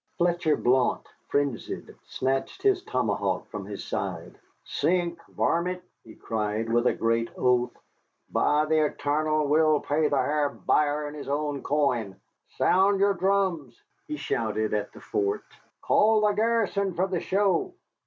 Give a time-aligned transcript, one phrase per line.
[0.17, 4.39] Fletcher Blount, frenzied, snatched his tomahawk from his side.
[4.65, 7.77] "Sink, varmint!" he cried with a great oath.
[8.31, 9.47] "By the etarnal!
[9.47, 12.15] we'll pay the H'ar Buyer in his own coin.
[12.57, 15.43] Sound your drums!" he shouted at the fort.
[15.83, 17.75] "Call the garrison fer the show."